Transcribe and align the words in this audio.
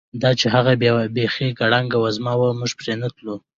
دا 0.21 0.31
چې 0.39 0.47
هغه 0.55 0.71
بیخي 1.15 1.47
ګړنګ 1.59 1.89
وزمه 2.03 2.33
وه، 2.39 2.49
موږ 2.59 2.71
پرې 2.79 2.93
نه 3.01 3.07
تلو. 3.15 3.35